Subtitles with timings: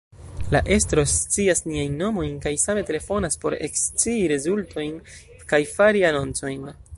[0.53, 4.99] La estro scias niajn nomojn, kaj same telefonas por ekscii rezultojn,
[5.53, 6.67] kaj fari anoncojn.